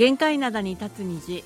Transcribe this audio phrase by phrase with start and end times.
[0.00, 1.44] 限界灘に立つ虹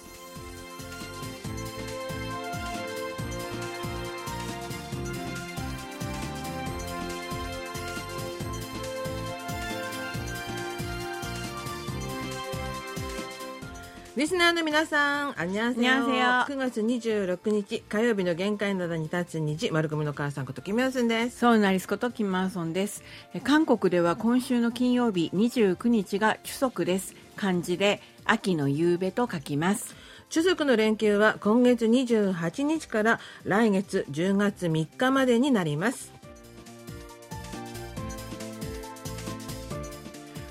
[14.16, 15.88] リスナーの皆さん、あにゃんせよ。
[15.88, 21.38] 9月26日火曜日の限界などに立つ日、丸組の母さんことキムヨスンです。
[21.40, 23.02] そうなりすことキムアソンです。
[23.42, 27.16] 韓国では今週の金曜日29日が規則です。
[27.34, 29.94] 漢字で秋の夕べと書きます
[30.30, 36.12] 中足の連休は今月28日から来月10月3日までになります。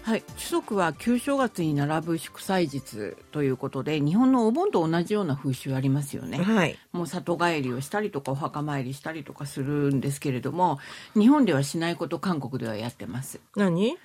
[0.04, 6.38] はい、主足は旧正月に並ぶ祝祭日ということで日本のお盆と同じような風習ありますよね。
[6.38, 6.78] はい。
[6.92, 10.80] もう里帰りをしたりとかお墓参りしたりとかするんですけれども
[11.16, 13.40] 日本ではしないこと韓国ではやってます。
[13.56, 13.98] 何？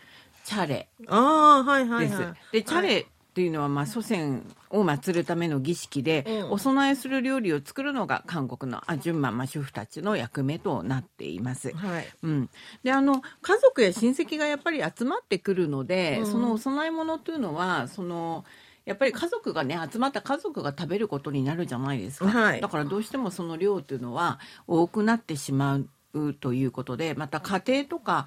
[0.49, 2.09] チャレああ、はいはい。
[2.09, 2.35] はい。
[2.53, 3.05] でチャレっ
[3.35, 11.71] ていうのはまあ祖先を祀るための儀式で、うんお供えする料理を作るのが韓国のアジュンマンマ主婦たちの役目となっています。
[11.77, 12.07] はい。
[12.23, 12.51] うん、
[12.83, 18.47] であの家族や親戚がやっぱり集まってくるので、うんそのお供え物というのはその
[18.87, 28.27] やっぱり家族がね集まった家族が食べることになるじゃないですか、はいだからどうしてもその量というのは多くなってしまうということでまた家庭とか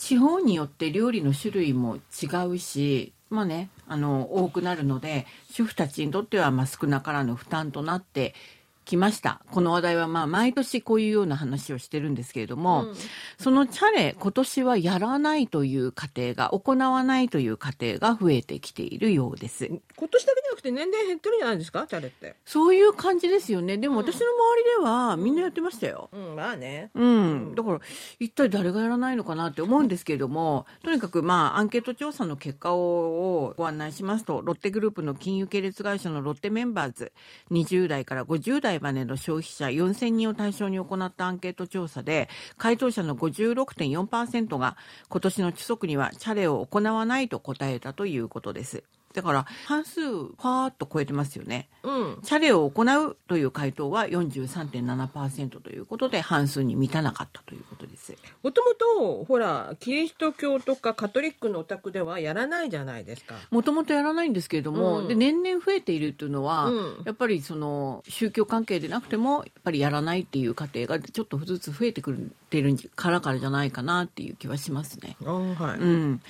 [0.00, 8.34] 地方によって料理の種類も違うしまあねあの多くなるので主婦たちにとってはまあ少なからぬ負担となって
[8.90, 9.40] きました。
[9.50, 12.94] この話題はまあ毎年こういうような話をしてるんですけれども、うん。
[13.38, 19.66] そのチャレ今年はやらないという家庭が行わないという家庭が増えてきているようです。
[19.66, 21.86] 今年だけじゃなくて年々減ってるんじゃないですか？
[21.86, 22.34] チャレって。
[22.44, 23.78] そういう感じですよね。
[23.78, 26.10] でも私の周りではみんなやってましたよ。
[26.12, 26.90] うん、まあね。
[26.94, 27.80] うん、だから
[28.18, 37.12] 一体誰がやらないのかなって思うんですけれどもとにかくまあアンケート調査の結果をご案内しますとロッテグループの金融系列会社のロッテメンバーズ
[37.50, 44.76] 20代から50代バネの消費者4000人を対象に行ったアンケート調査で回答者の56.4%が
[45.08, 48.82] 今年の規則にはチャレを行わないと答えたということです。
[49.14, 52.18] だから半数ファーっと超えてますよねうん。
[52.22, 58.14] チャレを行うという回答は43.7%ということで半数に満たなかったということです。
[58.42, 63.36] もともと、ほら、キリスト教とかカトリックのお宅ではやらないじゃないですか。
[63.50, 72.16] もともとやらないんですけれども、うんで年々増えているというのは、うんやっぱりその宗教関係でなくてもやっぱりやらないっていう家庭がちょっとずつ増えてくっ
[72.50, 75.16] てるからからじゃないかなっていう気はしますね。
[75.24, 75.80] はい。
[75.80, 76.20] うん、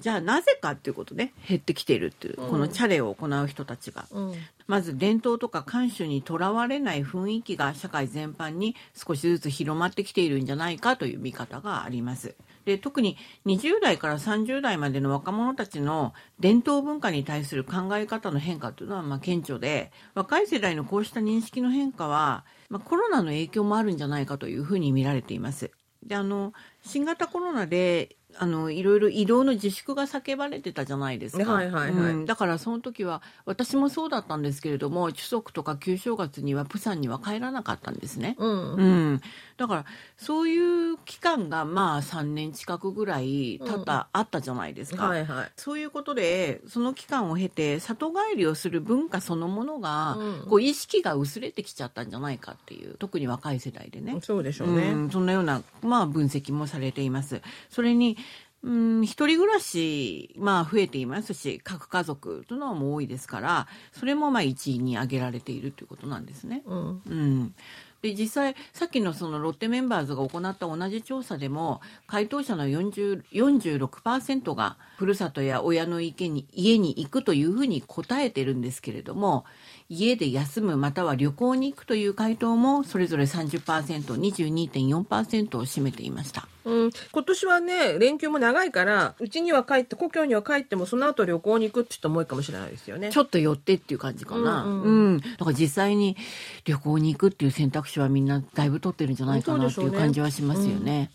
[0.00, 4.06] じゃあなぜかっていうことで減ってきているっていう、このチャレを行う人たちが。
[4.10, 4.34] うん。
[4.66, 12.34] まず伝統とか慣習にとらわれない雰囲気が社会全般に少しずつ広まってきているんじゃないかという見方があります。
[12.68, 13.16] で特に
[13.46, 25.70] 20代から30代までの若者たちの伝統文化に対する考え方の変化というのはまあ顕著で若い世代のこうした認識の変化は、まあ、コロナの影響もあるんじゃないかというふうに見られています。
[26.02, 26.52] であの
[26.82, 32.12] 新型コロナであのいろいろ移動の自粛が叫ばれてたじゃないですか、はいはいはい。
[32.12, 32.26] うん。
[32.26, 38.74] だからその時は私もそうだったんですけれども中足とか旧正月にはプサンには帰らなかったんですね、うん。
[38.74, 38.84] う
[39.14, 39.20] ん、
[39.56, 39.84] だから
[40.16, 45.52] そういう期間がまあ3年近くぐらい経った、あったじゃないですか、はいはい。
[45.56, 50.46] そういうことでその期間を経て里帰りをする文化そのものが、うん。
[50.48, 54.90] こう意識が薄れてきちゃったんじゃないかっていう特に若い世代でね、そうでしょうね。
[54.90, 57.42] うん、そんなような、まあ、分析もされています。
[57.70, 58.16] それに、
[58.64, 66.62] うん、一人暮らし、まあ、増えていますし、核家族というのはもう多いですから、それもまあ一位に挙げられているということなんですね。
[66.66, 67.02] うん。
[67.06, 67.54] うん。
[68.02, 79.44] で実際さっきのそのロッテメンバーズが行った同じ調査でも回答者の40 46%がふるさとや親の家に家に行くというふうに答えてるんですけれども
[79.90, 86.46] 家で休むまたは旅行に行くという回答もそれぞれ 30%22.4% を占めていました。
[86.66, 93.08] うん、今年はね、連休も長いから、うちには帰って、故郷には帰っても、その後旅行に行くって人も多いかもしれないですよね。
[93.10, 94.64] ちょっと寄ってっていう感じかな。
[94.64, 96.18] ううんん、だから実際に
[96.66, 101.10] 旅行に行くっていう選択肢はみんなだいぶ取ってるんじゃないかなっていう感じはしますよね。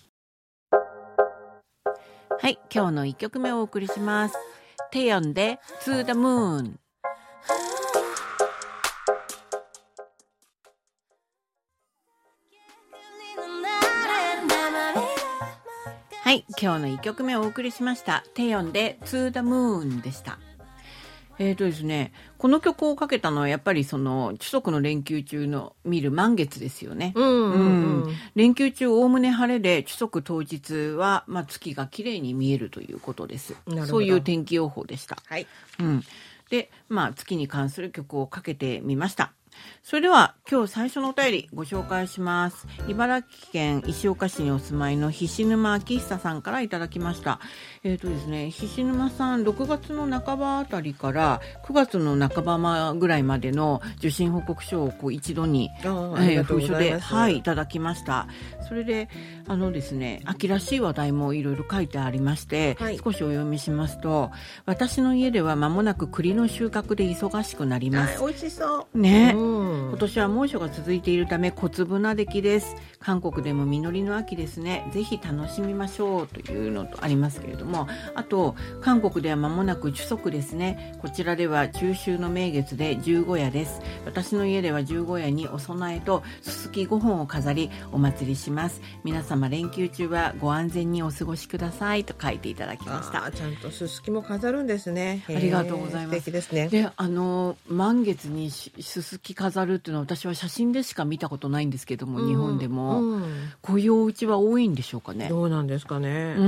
[2.39, 4.35] はい、今日の一曲目をお送りします。
[4.89, 6.82] テヨンで To the Moon。
[16.33, 18.23] はい、今日の一曲目をお送りしました。
[18.33, 20.39] テヨンで To the Moon でした。
[21.37, 27.13] えーとですね、この曲をかけたのはやっぱりその中足の連休中の見る満月ですよね。
[27.15, 28.03] うんうんうん。
[28.05, 35.19] うん連休中おおむね晴れで中足当日は、まあ、月が綺麗に見えるということですなるほどそういう天気予報でした。
[35.27, 35.45] はい。
[35.79, 36.03] うん、
[36.49, 39.33] で、まあ、月に関する曲をかけてみました。
[39.85, 42.65] それでは今日最初のお便りご紹介します。
[42.87, 47.41] 茨城県石岡市にお住まいの菱沼明久さんからいただきました。
[47.83, 58.27] えっ、とですね、菱沼さん6月の半ばあたりから9月の半ばまぐらいまでの受信報告書をこう一度にあー封書で、はい、いただきました。
[58.69, 59.09] それで、
[59.49, 64.31] あのですね、秋らしい話題もいろいろ書いてありまして、はい少しお読みしますと、
[64.65, 68.21] 私の家では間もなく栗の収穫で忙しくなります。
[68.21, 68.97] はい美味しそう。
[68.97, 69.42] ね、うん
[69.93, 72.75] 今年は猛暑が続いているため小粒な出来です。
[72.99, 74.89] 韓国でも実りの秋ですね。
[74.91, 77.87] ぜひ楽しみましょうというのとありますけれども。
[78.15, 80.97] あと韓国では間もなく主足ですね。
[81.01, 83.81] こちらでは中秋の名月で十五夜です。
[84.05, 88.81] 私の家では十五夜にお供えとすすき5本を飾りお祭りします。
[89.03, 93.29] 皆様連休中はご安全にお過ごしくださいと書いていただきました。
[93.31, 95.23] ちゃんとすすきも飾るんですね。
[95.27, 96.19] ありがとうございます。
[96.19, 96.67] 素敵ですね。
[96.69, 103.23] であの満月にしすすき飾るっていうのは私は写真でしか見たことないんですけども、日本でも、うん。
[103.61, 105.29] こういうお家は多いんでしょうかね。
[105.29, 106.35] どうなんですかね。
[106.37, 106.43] う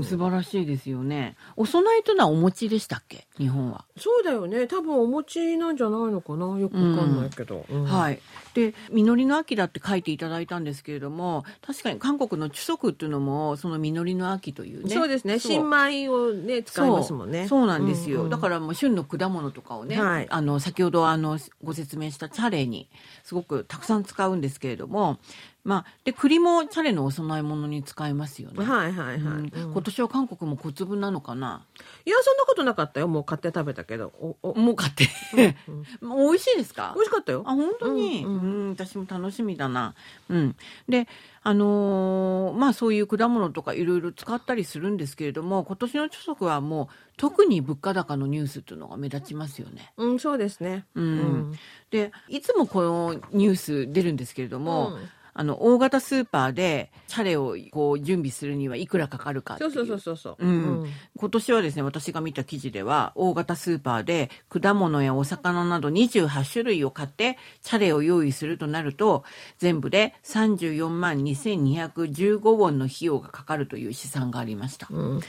[0.00, 1.36] ん、素晴らしいですよね。
[1.56, 3.26] お供えというのはお餅でしたっけ？
[3.38, 4.66] 日本は、そうだよね。
[4.66, 6.58] 多分お餅なんじゃないのかな？
[6.58, 7.64] よくわかんないけど。
[7.70, 7.84] うん。
[7.84, 8.20] はい
[8.54, 14.94] で実りの秋だって書いていただいたんですけれども確かに韓国の主足っていうのもその実りの秋というね。
[14.94, 15.38] そうですね。
[15.38, 17.48] 新米をね使いますもんね。
[17.48, 17.60] そう。
[17.60, 18.30] そうなんですよ、うんうん。
[18.30, 20.26] だからもう旬の果物とかをね、はい。
[20.30, 22.88] あの先ほどあのご説明したチャレに
[23.24, 25.18] すごくたくさん使うんですけれども
[25.64, 29.16] まあで栗もチャレのお供え物に使えますよね、はいはいはい。
[29.16, 29.40] うんう
[29.70, 31.64] ん今年は韓国も小粒なのかな？
[32.04, 33.08] いやそんなことなかったよ。
[33.08, 34.12] もう買って食べたけど。
[34.20, 35.56] おおもう買って、
[36.00, 36.92] もう 美味しいですか？
[36.94, 37.52] 美味しかったよあ。
[37.54, 39.94] 本当に、ううんん私も楽しみだな。
[40.28, 40.56] うん、
[40.88, 41.08] で
[41.42, 49.92] あのーまあそういう果物とかいろいろ使ったりするんですけれども今年の著足はもう特に物価高のニュースっていうのが目立ちますよね。
[49.96, 50.84] うんそうですね。
[50.94, 51.58] うん
[51.90, 60.46] でいつもこのニュース出るんですけれども、うんあの大型スーパーでチャレをこう準備するにはいくらかかるかっていうそうそうそうそうそう。
[60.46, 60.86] うん
[61.16, 69.24] 今年はですね私が見た記事では大型スーパーで果物やお魚など28種類を買ってチャレを用意するとなると
[69.58, 74.86] 全部で34万2215ウォンの費用がかかるという試算がありました。
[74.90, 75.20] うん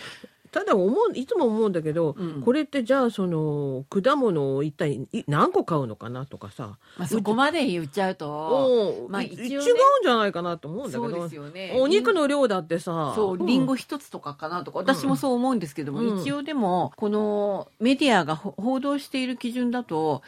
[0.56, 2.42] ただ思ういつも思うんだけど、うん。
[2.42, 9.66] これってじゃあその果物を一体い何個買うのかなとかさ、まあ、そこまで言っちゃうとおまあい一応ね。
[9.68, 11.74] 違うんじゃないかなと思うんだけそうどですよね。
[11.78, 13.12] お肉の量だってさ。
[13.18, 16.22] そう、リンゴ一つとかかなとか、私もそう思うんですけども、うん。
[16.22, 20.22] 一応でも、このメディアがほ報道している基準だと、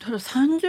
[0.00, 0.60] ただ30万問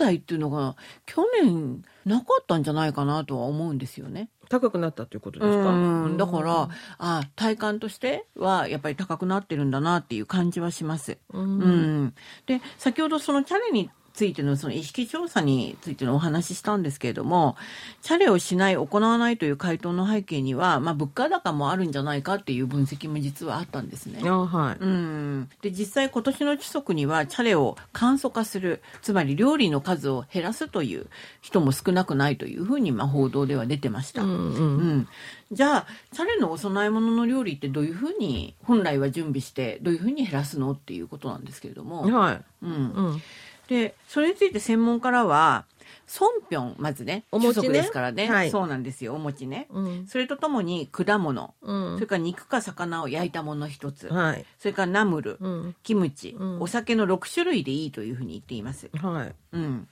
[0.00, 0.74] 題っていうのが、
[1.06, 4.28] 去年なかったんじゃないかなとは思うんですよね。
[4.50, 6.68] 高くなったということですか、うん、だから、
[6.98, 11.18] あ体感としては、やっぱり高くなってるんだなっていう感じはします。
[11.32, 11.60] うん。
[11.60, 11.66] う
[12.06, 12.14] ん、
[12.46, 17.56] で先ほどそのチャレについてのその意識調査についてのお話ししたんですけれども
[18.02, 24.20] チャレをしない行わないという回答の背景には、まあ、物価高もあるんじゃないかっていう分析も実はあったんですね。
[24.28, 31.06] あはい、うん、で実際今年の規則にはチャレを簡素化するつまり料理の数を減らすという
[31.40, 34.22] 人も少なくないというふうにまあ報道では出てました。
[34.22, 34.36] うんうん。
[34.36, 35.08] うん、
[35.50, 42.74] じゃあチャレのお供え物の料理ってどういうふうに本来は準備してどういうふうに減らすのっていうことなんですけれども、はい、うん、う
[43.12, 43.22] ん、
[43.70, 45.64] でそれについて専門家らは
[46.08, 47.68] ソンピョンまずねお餅ね。
[47.68, 48.50] ですからね、はい。
[48.50, 50.06] そうなんですよお餅ね、うん。
[50.08, 51.94] それとともに果物、うん。
[51.94, 55.76] それから肉か魚を焼いたもの一つ、はい、それからナムル、うん。
[55.84, 56.60] キムチ、うん。
[56.60, 58.90] お酒の6種類でいいというふうに言っています。
[58.92, 59.88] はい、うん、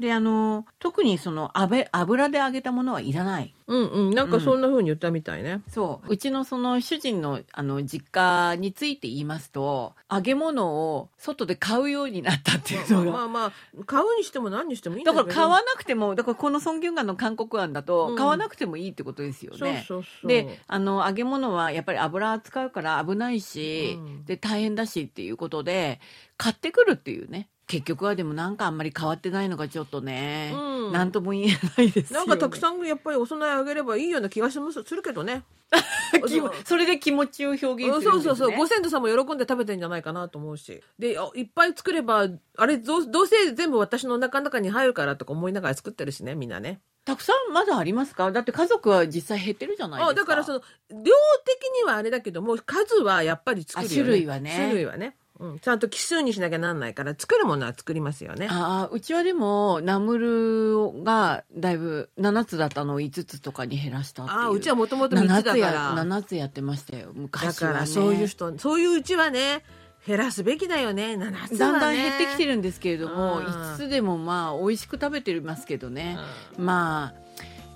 [0.00, 3.54] であの特にその油油で揚げたものはいらない。
[3.66, 5.62] うんうん、なんかそんな風に言ったみたいね。
[5.68, 6.12] そう。
[6.12, 10.66] うちのその主人のあの実家について言いますと揚げ物
[10.96, 13.52] を外で買うようになったっていうのが、まあまあ
[13.84, 18.16] 買うにしても何にしてもいいんだけどだから買わなくてもだからこのソン・ギュンガンの韓国案だと、うん。
[18.16, 19.84] 買わなくてもいいってことですよね。
[19.86, 20.28] そうそうそう。
[20.28, 24.24] であの揚げ物はやっぱり油使うから危ないし、うん。
[24.24, 26.00] で大変だしっていうことで
[26.38, 30.92] 買ってくるっていうね結局はでもなんかあんまり変わってないのがちょっとね、うん。
[30.92, 31.46] なんとも言え
[31.76, 35.44] ないですよ、ね、なんかたくさんやっぱりお供えあげればいいような気がしますするけどね。
[36.66, 38.56] それで気持ちを表現するね、そうそうそう。
[38.56, 40.82] ご先祖さんも喜んで食べてんじゃないかなと思うし。
[40.98, 46.80] であいっぱい作ればあれどうどうせ全部私のお腹の中に入るからとか思いながら作ってるしねみんなね。
[47.04, 48.32] たくさんまだありますか？
[48.32, 50.10] だって家族は実際減ってるじゃないですか。
[50.10, 54.56] あだからその量的にはあれだけども数はやっぱり作るよ、ね、あ種類はね。
[54.56, 58.46] 種類はね、うん、ちゃんと奇数にしなきゃなんないから作るものは作りますよね。
[58.50, 64.38] ああうちはでもナムルがだいぶ7つだったのを5つとかに減らしたっていう。
[64.38, 69.64] ああうちはもともと3つだ7つやから7つやってましたよだ昔は、ね、からそういう人そういううちはね
[70.06, 71.14] 減らすべきだよね。
[71.14, 71.58] 7つはね。
[71.58, 73.44] だんだん減ってきてるんですけれども、うん。
[73.46, 76.18] 5つでもまあ美味しく食べてますけどね、
[76.58, 77.20] まあ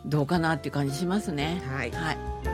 [0.04, 1.62] どうかなっていう感じしますね。
[1.66, 1.90] はい。
[1.90, 2.53] はい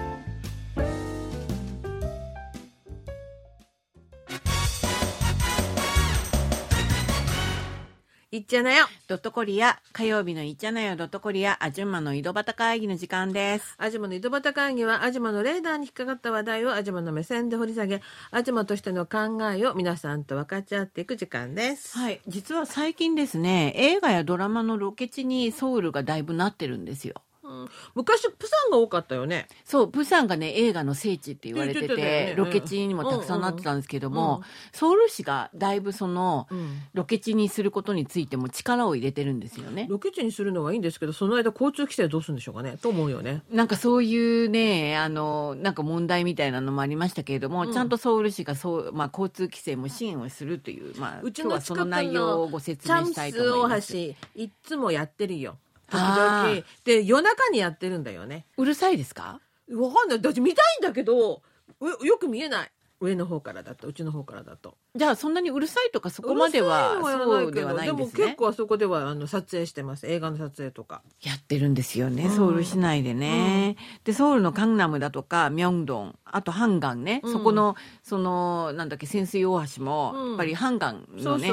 [8.40, 13.74] いっちゃなよドットコリア火曜日のいっちゃなよドットコリアあじゅんまの井戸端会議の時間です。
[13.76, 21.98] アジマの井戸端会議はアジマのレーダーに引っかかった話題をアジマの目線で掘り下げアジマとしての考えを皆さんと分かち合っていく時間です。
[21.98, 27.16] はい、実は最近ですね映画やドラマのロケ地にソウルがだいぶなってるんですよ。
[27.50, 29.48] うん昔プサンが多かったよね。
[29.64, 39.86] そうプサンがね映画の聖地って言われててねロケ地にもたくさんなってたんですけども、うんうんソウル市がだいぶそのうんロケ地にすることについても力を入れてるんですよね。
[39.88, 43.42] ロケ地にするのはいいんですけどその間交通規制どうするんでしょうかねと思うよね。
[43.50, 53.92] なんかそういうね、あの、なんか問題みたいなのもありましたけれども、うんちゃんとソウル市がそう、まあ、交通規制も支援をするという、まあ、うち今日はその内容のをご説明したいと思います。
[53.92, 53.98] 橋
[54.34, 55.56] いっつもやってるよ。
[55.90, 58.46] 時あ々で夜中にやってるんだよね。
[58.56, 59.40] うるさいですか？
[59.72, 60.20] わかんない。
[60.20, 61.42] だって見たいんだけど
[61.80, 62.70] うよく見えない。
[63.00, 64.76] 上の方からだとうちの方からだと。
[64.94, 68.22] じゃあ、そんなにうるさいとかそこまでは、そうではないんですね。
[68.22, 70.06] も結構あそこではあの撮影してます。
[70.06, 71.02] 映画の撮影とか。
[71.22, 73.76] やってるんですよね、うんソウル市内でね。
[74.04, 81.50] で、ソウルのカンナムだとか、ミョンドン、あとハンガンね、うんそこの、その、なんだっけ、潜水大橋も、うんやっぱりハンガンのね、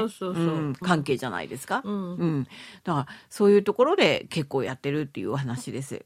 [0.81, 1.81] 関係じゃないですか。
[1.83, 2.47] うんうん、
[2.83, 6.05] だからそういうところで結構やってるっていうお話です。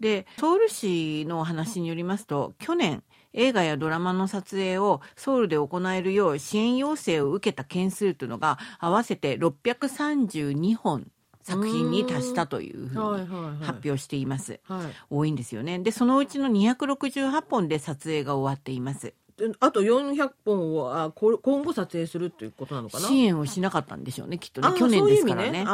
[0.00, 3.02] でソウル市の話によりますと去年
[3.36, 11.10] 映画やドラマの撮影をソウルで行えるよう支援要請を受けた件数というのが合わせて632本
[11.42, 13.64] 作品に達したというふうにはいはいはい。
[13.64, 14.58] 発表しています。
[14.64, 14.86] はい。
[15.10, 15.78] 多いんですよね。
[15.78, 19.14] でそのうちの268本で撮影が終わっています。
[19.36, 23.06] であと400本をあこ今後撮影するっていうことなのかな？
[23.06, 25.66] 支援をしなかったんでしょうねきっとねあ去年ですからね。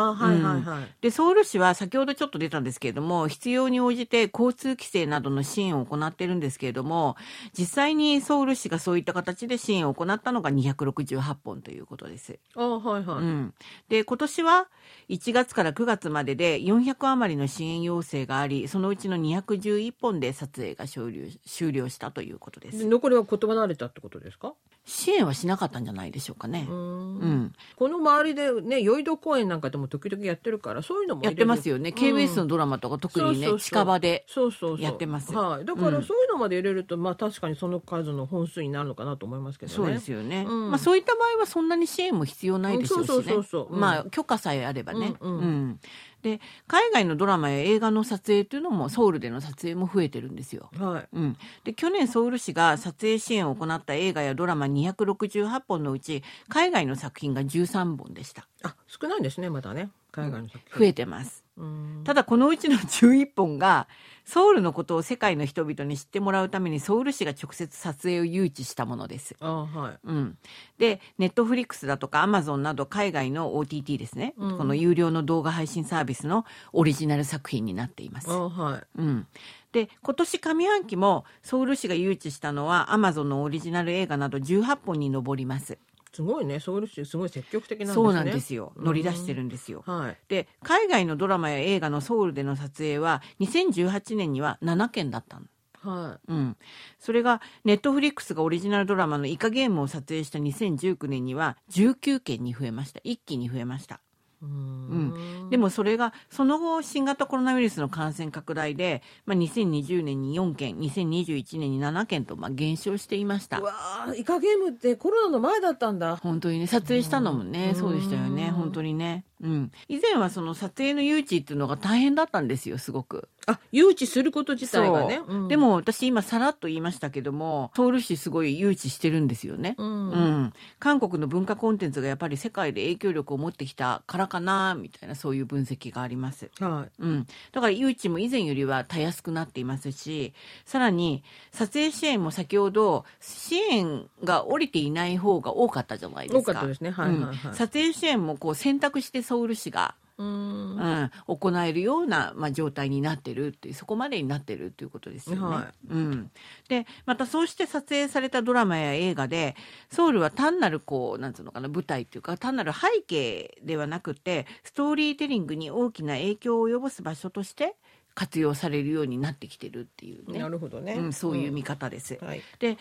[1.01, 7.17] でソウル市は先ほどちょっと出たんですけれども必要に応じて交通規制などの支援を行っているんですけれども
[7.57, 12.39] 実際にソウル市がそういった形で支援を行ったのが268本ということです。
[12.57, 13.19] あはいはい。
[13.19, 13.55] うん、
[13.89, 14.67] で今年は
[15.09, 22.79] 1月から9月までで400余りの支援要請がありそのうちの211本で撮影が終了終了したということです。
[22.79, 24.55] で残りは言葉慣れたってことですか？
[24.85, 26.67] 支援はしなかったんじゃないでしょうかね。
[26.69, 26.73] う。
[26.73, 27.19] ん。
[27.19, 31.77] うん、この周りでね酔い戸公園なんかでも時々やってるからそういうのもやってますよ。
[31.77, 31.93] よね、ん。
[31.95, 34.85] KBS のドラマとか特にね近場でそうそうそう。
[34.85, 35.33] やってます。
[35.33, 35.65] はい。
[35.65, 39.77] だからそういうのまで入れると、まあ確かにその数の本数になるのかなと思いますけどね。
[39.77, 40.71] そうですよね、うん。
[40.71, 43.15] まあ、そういった場合はそんなに支援も必要ないでしょうしね。
[43.15, 43.75] うんそうそうそうそう。
[43.75, 43.81] うん。
[43.81, 45.39] まあ許可さえあればね、うんうん。
[45.39, 45.81] うん
[46.23, 50.71] で海外のドラマや映画の撮影というのもソウルでの撮影も増えてるんですよ。
[50.79, 51.09] はい。
[51.13, 60.79] うん、で去年ソウル市が撮影支援を行った映画やドラマ268本のうち海外の作品が13本でしたあ少ないんですねまだね海外の作品。
[60.81, 63.87] 増えてますうんただこのうちの11本が
[64.25, 69.37] ソウルのことを世界の人々に知ってもらうためにソウル市が直接撮影を誘致したものです。
[69.41, 69.99] あはい。
[70.05, 70.39] うん、
[70.79, 78.31] でネットフリックスだとかアマゾンなど海外の OTT ですね、うんこの有料の動画配信サービスのオリジナル作品になっています。
[78.31, 78.83] あはい。
[78.97, 79.27] うん、
[79.73, 85.79] で今年上半期もソウル市が誘致したのはアマゾンのオリジナル映画など18本に上ります。
[86.13, 88.05] すごいねソウル市すごい積極的なんですね。
[88.05, 89.83] そうなんですよ乗り出してるんですよ。
[89.87, 90.17] はい。
[90.29, 95.47] で海外のドラマや映画のソウルでの撮影は2018年には7件だったの。
[95.83, 96.57] はうん、
[97.01, 104.12] それがネットフリックスがオリジナルドラマの「イカゲーム」を撮影した2019年には19件に増えました一気に増えましたい。
[104.43, 105.51] うん。
[105.51, 113.59] でもそれがその後新型コロナウイルスの感染拡大で、まあ、2020年に4件2021年に7件とまあ減少していました。
[113.59, 116.17] うわーイカゲームってコロナの前だったんだ。
[116.17, 117.75] 本当にね撮影したのもねうん。
[117.77, 119.25] そうでしたよねうん本当にね。
[119.41, 119.73] うん。
[119.89, 125.23] 以前はその撮影の誘致っていうのが大変だったんですよすごくあ誘致すること自体がね。
[125.27, 129.83] そううんで、も私今さらっと言いましたけどもソウル市すごい誘致してるんですよねう。
[129.83, 130.11] うん
[130.45, 136.51] ん、韓国の文化コンテンツがやっぱり世界で影響力を持ってきたからかなみたいなそういう分析があります。
[136.61, 137.03] はい。
[137.03, 140.35] うん、だから誘致も以前よりはたやすくなっていますし
[140.65, 146.53] さらに撮影支援も先ほど支援が降りていない方が多かったじゃないですか。
[146.53, 146.91] 多かったですね。
[146.91, 147.37] はいはいはい。
[147.47, 150.77] うん撮影支援もこう選択してソウル市が、うん。
[150.77, 155.43] うん、行えるような、まあ、状態になってるっていうそこまでになってるっていうことですよね。
[155.43, 156.31] はうん、
[156.69, 159.57] でまたそうして撮影されたドラマや映画で
[159.91, 167.77] ソウルは単なるこうなんつうのかな舞台っていうか単なる背景ではなくてストーリーテリングに大きな影響を及ぼす場所として
[168.15, 170.39] 活用されるようになってきてるっていうね。
[170.39, 172.19] なるほどね、うん、そういう見方です。
[172.21, 172.43] うんはい。
[172.59, 172.77] で例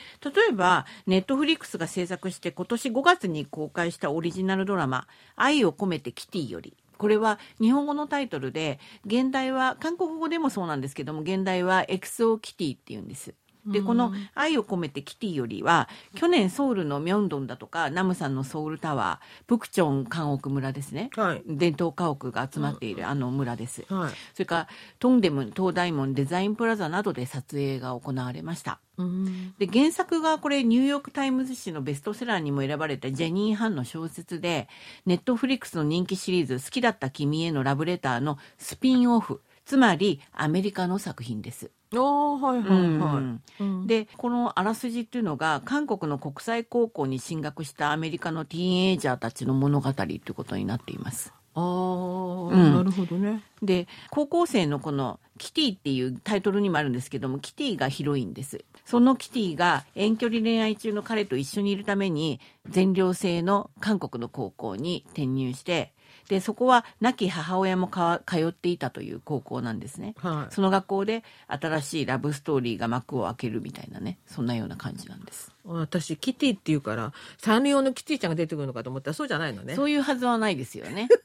[0.49, 13.33] えばネットフリックスが制作して今年5月に公開したオリジナルドラマ「愛を込めてキティ」よりこれは日本語のタイトルで現代は韓国語でもそうなんですけども現代はエクソキティっていうんです。
[13.65, 21.43] でこの「愛を込めてキティ」よりは去年ソウルのミョンドンだとかナムさんのソウルタワープクチョン韓屋村ですね、はい。
[21.45, 23.85] 伝統家屋が集まっているあの村です。
[23.89, 24.13] はい。
[24.33, 24.67] それから
[24.99, 28.79] トンデムン東大門デザインプラザなどで撮影が行われました。
[28.97, 29.53] うん。
[29.57, 34.67] で原作がこれニューヨーク・タイムズ紙のベストセラーにも選ばれたジェニー・ハンの小説で
[35.05, 41.71] Netflix の人気シリーズ「好きだった君へのラブレター」のスピンオフつまりアメリカの作品です。
[41.93, 43.87] ああはいはいはい、うん。
[43.87, 51.33] でこのあらすじっていうのが韓国の国際高校に進学したアメリカのティーンエイジャーたちの物語っていうことになっています。
[51.53, 52.73] ああ、ん。
[52.75, 53.43] なるほどね。
[53.61, 58.63] で高校生のこのキティっていうタイトルにもあるんですけどもキティがヒロインです。
[58.85, 62.39] そのキティが遠距離恋愛中の彼と一緒にいるために
[62.69, 65.93] 全寮制の韓国の高校に転入して
[66.29, 70.15] でそこは亡き母親もか通っていたという高校なんですね。
[70.17, 70.53] はい。
[70.53, 79.75] その学校で新しいラブストーリーが幕を開けるみたいなねそんなような感じなんです、私キティっていうからサンリオのキティちゃんが出てくるのかと思ったらそうじゃないのね。
[79.75, 81.07] そういうはずはないですよね。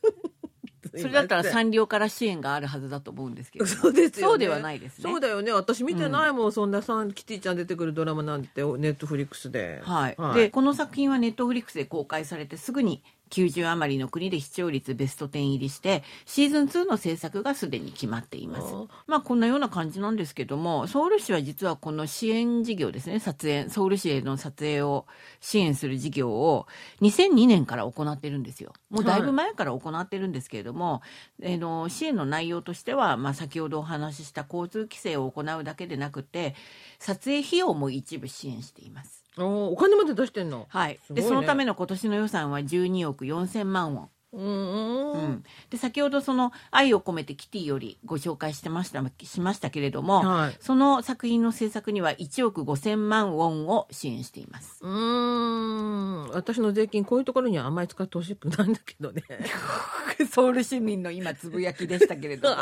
[0.98, 3.64] それだったらサンリオから支援があるはずだと思うんですけど。
[3.64, 4.30] もそうですよね。
[4.30, 5.02] そうではないですね。
[5.02, 5.52] そうだよね。
[5.52, 9.80] 私見てないもん、そんなサンキティちゃん出てくるドラマなんてネットフリックスで。
[9.84, 18.74] はい、でこの作品はネットフリックスで公開されてすぐに90余りの国で視聴率ベスト10入りしてシーズン2の制作がすでに決まっています。
[19.06, 25.06] まあこんなような感じなんですけどもソウル市は実はこの支援事業ですね撮影ソウル市への撮影を
[25.40, 26.66] 支援する事業を
[27.00, 28.72] 2002年から行ってるんですよ。
[28.90, 31.02] もうだいぶ前から行ってるんですけれども、
[31.40, 36.54] えの支援の内容としては、まあ、先ほどお話しした交通規制を行うだけでなくて
[36.98, 40.66] 撮影費用も一部支援していますおーお金まで出してんの。
[40.68, 44.08] はい、でそのための今年の予算は12億4000万ウォン。
[44.36, 45.12] うんうん。
[45.12, 50.56] うん、で先ほどその「愛を込めてキティ」よりご紹介してましたしましたけれども、はい。
[50.60, 54.78] その作品の制作には1億5000万ウォンを支援しています。
[54.82, 56.30] うーん。
[56.30, 59.22] 私の税金こういうところにはあんまり使ってほしくないんだけどね。
[60.30, 62.56] ソウル市民の今つぶやきでしたけれども。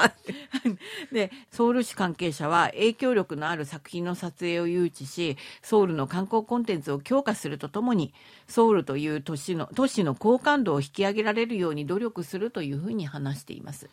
[1.13, 8.13] でソウル市関係者は影響力のある作品の撮影を誘致しソウルの観光コンテンツを強化するとともに
[8.49, 13.89] ソウルという都市の都市の好感度を引き上げられるように努力するというふうに話しています。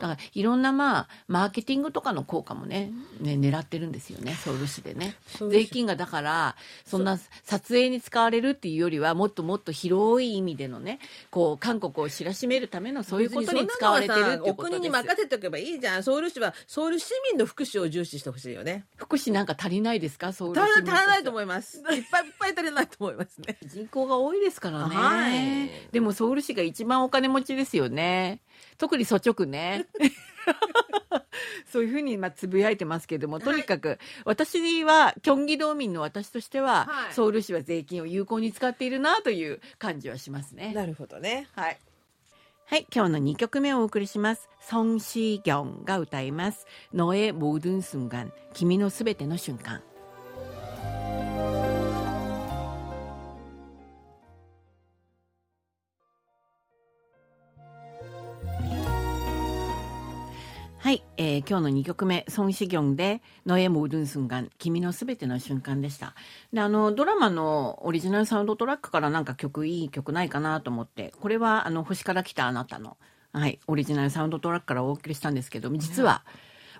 [0.00, 5.14] だからいろんなまあマーケティングとかの効果もねね狙ってるんですよねソウル市でね。
[5.50, 10.98] 税金がだからそんな撮影に使われるっていうよりはもっともっと広い意味でのね
[11.30, 14.92] こう韓国を知らしめるためのそういうことに使われてるってことお国にです。
[14.92, 16.02] 任せておけばいいじゃん。
[16.02, 18.84] ソウル市はソウル市民の福祉を重視してほしいよね。
[18.96, 20.32] 福祉なんか足りないですか？
[20.32, 21.78] ソウル足市民ら足らないとう思います。
[21.78, 23.58] いっぱいいっぱい足りないと思いますね。
[23.64, 25.34] 人口が多いですからね、は
[25.66, 25.70] い。
[25.92, 28.41] でもソウル市が一番お金持ちですよね
[28.77, 29.85] 特に率直ね
[31.71, 40.73] そういうふうにまあつぶやいてますけれどもとにかく私はキョンギ道民の私としては、はいソウル市は税金を有効に使っているなという感じはしますね。
[40.73, 41.77] なるほどねはい。
[42.67, 44.49] はい、今日の2曲目をお送りします。
[44.59, 46.65] ソン・シギョンが歌います。
[46.93, 49.83] 너의모든순간、君のすべての瞬間。
[60.89, 66.13] はい、えー今日の2曲目、ソン・シギョンで、너의모든순간、君のすべての瞬間でした。
[66.53, 72.97] で、あの、ドラマのオリジナルサウンドトラックからなんか曲、いい曲ないかなと思って、これは、あの、星から来たあなたの、
[73.33, 76.23] はい、オリジナルサウンドトラックからお送りしたんですけど、実は、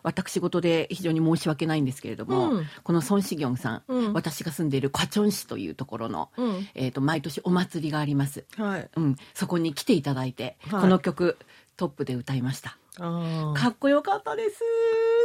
[0.04, 8.46] 私事で非常に申し訳ないんですけれども、うんこのソン・シギョンさん、うん私が住んでいるカチョン市というところの、うんえっ、と、毎年お祭りがあります。
[8.56, 11.38] はいうん、そこに来ていただいて、はいこの曲、
[11.81, 12.77] トップで歌いました。
[12.99, 14.59] あかっこよかったです。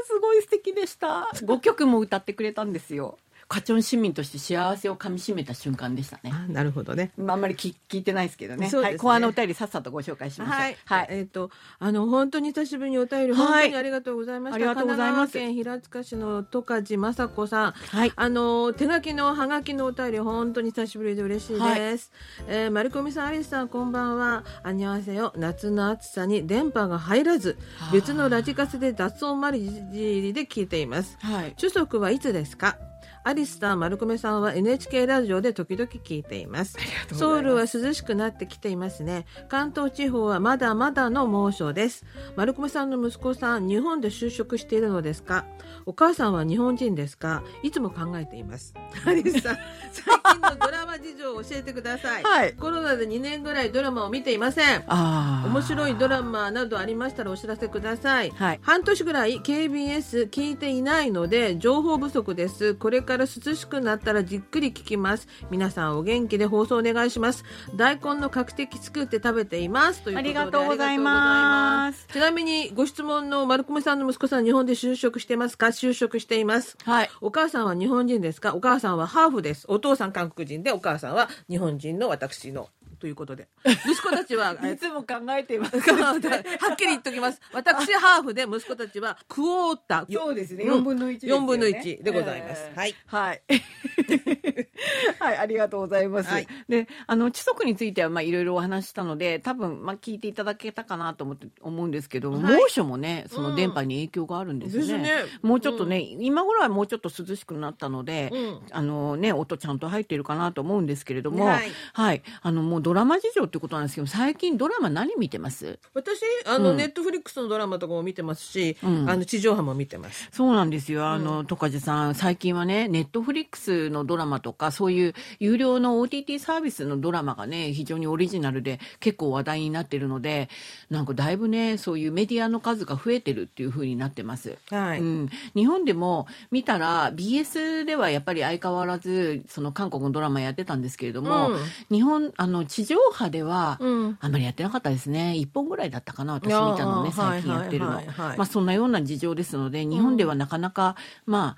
[0.08, 1.30] すごい素敵でした。
[1.34, 3.18] 5曲も歌ってくれたんですよ。
[3.48, 6.32] カチョン市民として幸せをかみしめた瞬間でしたね。
[6.34, 7.12] あなるほどね。
[7.16, 8.70] まああんまり聞聞いてないですけどね。
[8.70, 8.90] そうですね。
[8.90, 10.56] はい、後半のお便りさっさとご紹介しましょう。
[10.56, 11.08] はい、はい。
[11.10, 13.38] えっ、とあの本当に久しぶりにお便りはい。
[13.38, 15.34] 本当にありがとうございました、ありがとうございます。
[15.34, 17.72] 神奈川県平塚市の十勝雅子さん。
[17.72, 18.12] はい。
[18.16, 22.48] あの手書きのハガキのお便り本当に久しぶりで嬉しいです、はい。
[22.48, 24.44] えー、マルコミさんアリスさんこんばんは。
[24.64, 27.58] あにゃわせよ夏の暑さに電波が入らず
[27.94, 31.18] 別のラジカセで雑音マリジリで聞いています。
[31.20, 31.54] はい。
[31.58, 32.78] 主足はいつですか？
[33.24, 36.78] アリスさん、丸米さんは NHK ラジオで時々聞いています。
[37.14, 39.26] ソウルは涼しくなってきていますね。
[39.50, 42.06] 関東地方はまだまだの猛暑です。
[42.36, 45.46] 丸米さんの息子さん、日本で就職しているのですか？
[45.88, 47.44] お母さんは日本人ですか？
[47.64, 48.74] いつも考えています。
[49.06, 49.58] アリスさん、
[49.92, 52.24] 最近のドラマ事情を教えてください。
[52.24, 54.84] はいコロナで2年ぐらいドラマを見ていません。
[54.88, 55.48] ああ。
[55.48, 58.30] 面白いドラマなどありましたらお知らせください。
[58.32, 62.76] はい半年ぐらい KBS 聞いていないので情報不足です。
[62.76, 65.28] これから涼しくなったらじっくり聞きます。
[65.50, 67.44] 皆さんお元気で放送お願いします。
[67.76, 70.02] 大根の角的作って食べています。
[70.02, 75.68] というありがとうございますちなみにご質問の丸米さんの息子さん日本で就職してますか？
[75.68, 76.78] 就職しています。
[76.84, 77.10] はい。
[77.22, 78.56] お母さんは日本人ですか？
[78.56, 79.66] お母さんはハーフです。
[79.68, 82.70] お父さん韓国人でお母さんは日本人の私の。
[83.00, 83.48] ということで。
[83.66, 85.80] 息子たちは、え いつも考えています。
[85.80, 87.42] はっきり言っておきます。
[87.54, 90.14] 私、ハーフで息子たちはクォーター。
[90.14, 90.64] そうですね。
[90.66, 91.44] うん4分の1ですよね。
[91.44, 92.96] 4分の1でございますえーはい。
[93.06, 93.42] はい。
[95.20, 96.30] はい、ありがとうございます。
[96.30, 104.88] はいで、あの、地則については、まあ、いろいろお話ししたので、多分、まあ、聞いていただけたかなと思って、思うんですけど、はい猛暑もね、その電波に影響があるんですよね。
[104.88, 111.60] ですねもうちょっとね、今頃はもうちょっと涼しくなったので、うんあのね、音ちゃんと入ってるかなと思うんですけれども、は
[111.94, 112.22] はいい。
[112.42, 115.80] あの、もうドラマ事情ってことなんですけど、最近ドラマ何見てます？
[115.96, 120.30] 私、あの、うんネットフリックスのドラマとかも見てますし、うんあの、地上波も見てます。
[120.32, 121.08] そうなんですよ。
[121.08, 130.50] あの、トカジさん、最近はね、ネットフリックスのドラマとか、そういう有料の OTT サービスのドラマがね、非常にオリジナルで結構話題になってるので、
[130.92, 134.60] なんかだいぶね、そういうメディアの数が増えてるっていう風になってます。
[134.70, 135.00] はい。
[135.00, 144.18] うん、日本でも見たら BS ではやっぱり相変わらずその韓国のドラマやってたんですけれども、うん日本あの地上波ではうん。
[144.20, 145.36] あんまりやってなかったですね。
[145.38, 151.56] 1本ぐらいだったかな私見たのね最近やってるの、まあそんなような事情ですので日本ではなかなか、ま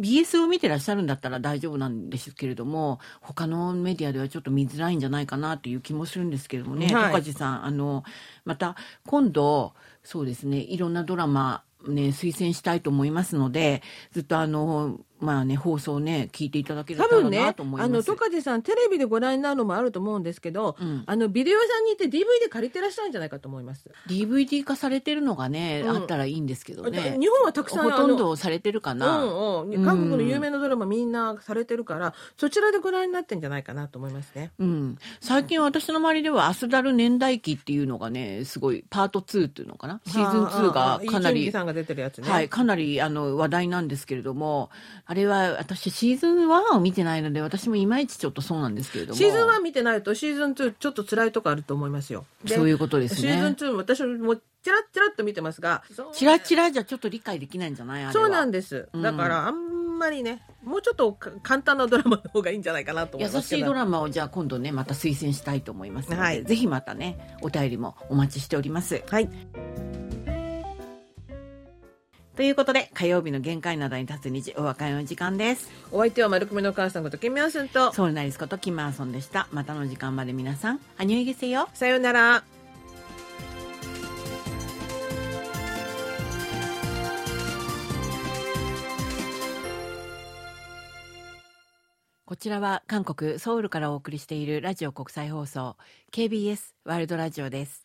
[0.00, 7.12] BS を見てらっしゃるんだったら大丈夫なんですけれども他のメディアではちょっと見づらいんじゃないかなという気もするんですけれどもね、はい。
[7.12, 7.66] 高地さん。
[7.66, 8.02] あの
[8.46, 8.74] また
[9.06, 17.90] 今度そうですねいろんなドラマね、推薦したいと思いますのでずっとあのまあね放送ね聞いていただけたら多分ねなと思います。
[17.90, 27.16] あのトカジさんテレビでご覧になるのもあると思うんですけど、うんあのビデオ屋さんに行って DVD 借りてらっしゃるんじゃないかと思います、DVD 化されてるのがね、うんあったらいいんですけどね。
[27.18, 29.24] 日本はたくさんほとんどされてるかな。
[29.24, 34.52] うんうん、韓国の有名なドラマみんなされてるから、そちらでご覧になってんじゃないかなと思いますね。
[34.58, 40.00] うん、最近私の周りでは「アスダル年代記」っていうのがねすごいパート2っていうのかな？
[40.06, 41.50] シーズン2がかなり。
[41.54, 44.70] はい、かなりあの話題なんですけれども
[45.14, 52.26] あれは私シーズン1を見てないので私もいまいちちょっとそうなんですけれどもシーズン1見てないとシーズン2ちょっと辛いとこあると思いますよ。
[52.46, 58.88] そういうことですねシーズン2私もチラッチラッと見てますが、チラチラじゃちょっと理解できないんじゃないそうなんです。
[58.92, 63.60] うんだからあんまりね、もうちょっとか簡単なドラマの方がいいんじゃないかなと思優いますけど。
[63.60, 69.04] しいドラマをじゃあ今度ねまた推薦したいと思いますので、はいぜひまたねお便りもお待ちしております。
[69.08, 69.28] はい。
[72.36, 75.70] ということで火曜日の限界などに立つ日お別れの時間です。
[75.92, 79.46] お相手は丸組のお母さんことキミヤスンと、ソウルナリスことキム・アーソンでした。
[79.52, 81.68] またの時間まで皆さん、アニョイゲセよ。
[81.74, 82.42] さようなら。
[92.26, 95.76] こちらは韓国ソウルからお送りしているラジオ国際放送
[96.10, 97.83] KBS ワールドラジオです。